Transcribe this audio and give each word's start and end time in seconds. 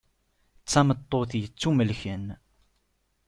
D 0.63 0.67
tameṭṭut 0.71 1.31
yettumelken. 1.41 2.25